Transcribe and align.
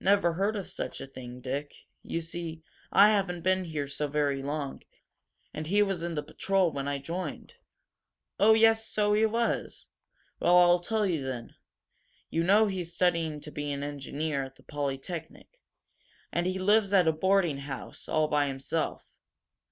"Never 0.00 0.32
heard 0.32 0.56
of 0.56 0.66
such 0.66 1.00
a 1.00 1.06
thing, 1.06 1.40
Dick. 1.40 1.72
You 2.02 2.20
see, 2.22 2.60
I 2.90 3.10
haven't 3.10 3.42
been 3.42 3.62
here 3.62 3.86
so 3.86 4.08
very 4.08 4.42
long 4.42 4.82
and 5.54 5.68
he 5.68 5.80
was 5.80 6.02
in 6.02 6.16
the 6.16 6.24
patrol 6.24 6.72
when 6.72 6.88
I 6.88 6.98
joined." 6.98 7.54
"Oh, 8.40 8.52
yes, 8.52 8.84
so 8.88 9.12
he 9.12 9.24
was! 9.26 9.86
Well, 10.40 10.58
I'll 10.58 10.80
tell 10.80 11.06
you, 11.06 11.24
then. 11.24 11.54
You 12.30 12.42
know 12.42 12.66
he's 12.66 12.92
studying 12.92 13.40
to 13.42 13.52
be 13.52 13.70
an 13.70 13.84
engineer, 13.84 14.42
at 14.42 14.56
the 14.56 14.64
Polytechnic. 14.64 15.62
And 16.32 16.46
he 16.46 16.58
lives 16.58 16.92
at 16.92 17.06
a 17.06 17.12
boarding 17.12 17.58
house, 17.58 18.08
all 18.08 18.26
by 18.26 18.48
himself. 18.48 19.12